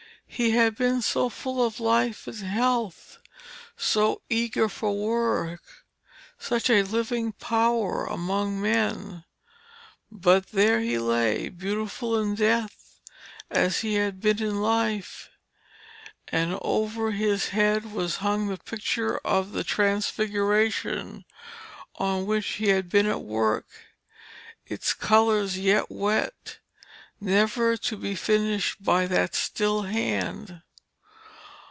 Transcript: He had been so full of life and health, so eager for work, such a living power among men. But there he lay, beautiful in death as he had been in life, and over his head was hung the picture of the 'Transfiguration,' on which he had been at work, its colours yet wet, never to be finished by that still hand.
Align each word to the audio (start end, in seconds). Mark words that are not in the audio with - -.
He 0.33 0.51
had 0.51 0.77
been 0.77 1.01
so 1.01 1.27
full 1.27 1.61
of 1.63 1.81
life 1.81 2.25
and 2.25 2.37
health, 2.37 3.17
so 3.75 4.21
eager 4.29 4.69
for 4.69 4.93
work, 4.97 5.61
such 6.39 6.69
a 6.69 6.83
living 6.83 7.33
power 7.33 8.05
among 8.05 8.59
men. 8.61 9.25
But 10.09 10.47
there 10.47 10.79
he 10.79 10.97
lay, 10.97 11.49
beautiful 11.49 12.17
in 12.19 12.33
death 12.35 13.01
as 13.51 13.79
he 13.81 13.95
had 13.95 14.21
been 14.21 14.41
in 14.41 14.61
life, 14.61 15.29
and 16.29 16.57
over 16.61 17.11
his 17.11 17.49
head 17.49 17.91
was 17.91 18.15
hung 18.15 18.47
the 18.47 18.55
picture 18.57 19.17
of 19.19 19.51
the 19.51 19.65
'Transfiguration,' 19.65 21.25
on 21.97 22.25
which 22.25 22.47
he 22.53 22.69
had 22.69 22.87
been 22.87 23.05
at 23.05 23.21
work, 23.21 23.67
its 24.65 24.93
colours 24.93 25.59
yet 25.59 25.87
wet, 25.91 26.57
never 27.23 27.77
to 27.77 27.95
be 27.97 28.15
finished 28.15 28.81
by 28.83 29.05
that 29.05 29.35
still 29.35 29.83
hand. 29.83 30.59